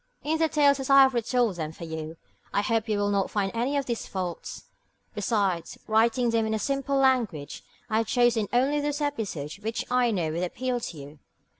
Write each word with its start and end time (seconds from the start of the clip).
In 0.23 0.39
the 0.39 0.49
tales 0.49 0.79
as 0.79 0.89
I 0.89 1.03
have 1.03 1.13
retold 1.13 1.57
them 1.57 1.71
for 1.73 1.83
you, 1.83 2.17
I 2.51 2.63
hope 2.63 2.89
you 2.89 2.97
will 2.97 3.11
not 3.11 3.29
find 3.29 3.51
any 3.53 3.77
of 3.77 3.85
these 3.85 4.07
faults. 4.07 4.63
Besides 5.13 5.77
writing 5.85 6.31
them 6.31 6.47
in 6.47 6.57
simple 6.57 6.95
language, 6.95 7.63
I 7.87 7.99
have 7.99 8.07
chosen 8.07 8.47
only 8.51 8.79
those 8.81 8.99
episodes 8.99 9.59
which 9.59 9.85
I 9.91 10.09
know 10.09 10.31
would 10.31 10.41
appeal 10.41 10.79
to 10.79 10.97
you. 10.97 11.19